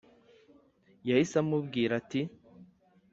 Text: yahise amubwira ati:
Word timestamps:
yahise 1.07 1.35
amubwira 1.43 1.91
ati: 2.01 2.21